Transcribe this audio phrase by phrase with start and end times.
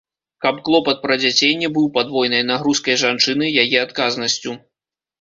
[0.45, 4.61] Каб клопат пра дзяцей не быў падвойнай нагрузкай жанчыны, яе адказнасцю.